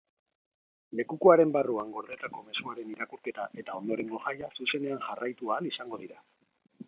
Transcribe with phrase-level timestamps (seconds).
[0.99, 6.19] Lekukoaren barruan gordetako mezuaren irakurketa eta ondorengo jaia zuzenean jarraitu ahal izango dira.